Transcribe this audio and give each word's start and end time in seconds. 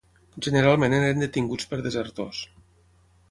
Generalment 0.45 0.95
eren 0.99 1.21
detinguts 1.25 1.69
per 1.73 1.81
desertors 1.89 2.43